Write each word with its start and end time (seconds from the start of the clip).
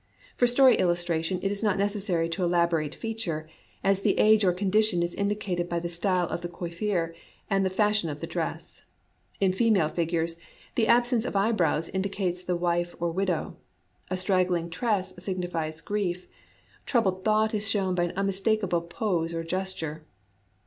For 0.35 0.47
story 0.47 0.79
illustration 0.79 1.39
it 1.43 1.51
is 1.51 1.61
not 1.61 1.77
necessary 1.77 2.27
to 2.29 2.41
elabo 2.41 2.73
rate 2.77 2.95
feature, 2.95 3.47
as 3.83 4.01
the 4.01 4.17
age 4.17 4.43
or 4.43 4.51
condition 4.51 5.03
is 5.03 5.13
indi 5.13 5.35
cated 5.35 5.69
by 5.69 5.79
the 5.79 5.89
style 5.89 6.27
of 6.29 6.41
the 6.41 6.49
coiffure 6.49 7.13
and 7.51 7.63
the 7.63 7.69
fashion 7.69 8.09
of 8.09 8.19
the 8.19 8.25
dress. 8.25 8.81
In 9.39 9.53
female 9.53 9.89
figures, 9.89 10.37
the 10.73 10.87
absence 10.87 11.23
of 11.23 11.35
eyebrows 11.35 11.87
indicates 11.87 12.41
the 12.41 12.55
wife 12.57 12.95
or 12.99 13.11
ABOUT 13.11 13.27
FACES 13.27 13.29
IN 13.29 13.57
JAPANESE 13.59 13.61
ART 13.61 14.29
111 14.29 14.65
widow; 14.65 14.69
a 14.71 14.71
straggling 14.71 14.71
tress 14.71 15.23
signifies 15.23 15.81
grief; 15.81 16.27
troubled 16.87 17.23
thought 17.23 17.53
is 17.53 17.69
shown 17.69 17.93
by 17.93 18.05
an 18.05 18.13
unmistakable 18.17 18.81
pose 18.81 19.35
or 19.35 19.43
gesture. 19.43 20.03